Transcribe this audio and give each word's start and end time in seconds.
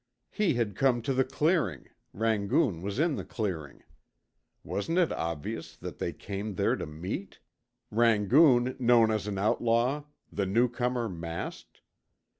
He 0.31 0.55
had 0.55 0.75
come 0.75 1.03
to 1.03 1.13
the 1.13 1.23
clearing 1.23 1.87
Rangoon 2.11 2.81
was 2.81 2.97
in 2.97 3.17
the 3.17 3.23
clearing. 3.23 3.83
Wasn't 4.63 4.97
it 4.97 5.11
obvious 5.11 5.75
that 5.75 5.99
they 5.99 6.11
came 6.11 6.55
there 6.55 6.75
to 6.75 6.87
meet? 6.87 7.37
Rangoon, 7.91 8.75
known 8.79 9.11
as 9.11 9.27
an 9.27 9.37
outlaw 9.37 10.05
the 10.31 10.47
newcomer 10.47 11.07
masked. 11.07 11.81